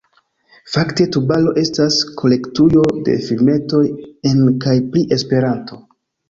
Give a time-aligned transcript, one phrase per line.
[0.75, 3.83] Fakte Tubaro estas kolektujo de filmetoj
[4.31, 5.81] en kaj pri Esperanto.